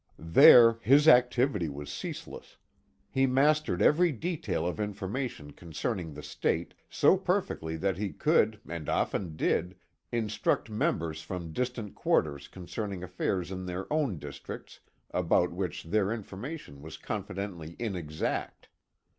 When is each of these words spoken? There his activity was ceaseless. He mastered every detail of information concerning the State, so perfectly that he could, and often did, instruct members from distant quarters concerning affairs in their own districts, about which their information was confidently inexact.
There 0.17 0.79
his 0.81 1.07
activity 1.07 1.69
was 1.69 1.91
ceaseless. 1.93 2.57
He 3.11 3.27
mastered 3.27 3.83
every 3.83 4.11
detail 4.11 4.65
of 4.65 4.79
information 4.79 5.53
concerning 5.53 6.15
the 6.15 6.23
State, 6.23 6.73
so 6.89 7.15
perfectly 7.17 7.75
that 7.77 7.97
he 7.99 8.11
could, 8.11 8.59
and 8.67 8.89
often 8.89 9.35
did, 9.35 9.75
instruct 10.11 10.71
members 10.71 11.21
from 11.21 11.53
distant 11.53 11.93
quarters 11.93 12.47
concerning 12.47 13.03
affairs 13.03 13.51
in 13.51 13.67
their 13.67 13.85
own 13.93 14.17
districts, 14.17 14.79
about 15.11 15.51
which 15.51 15.83
their 15.83 16.11
information 16.11 16.81
was 16.81 16.97
confidently 16.97 17.75
inexact. 17.77 18.69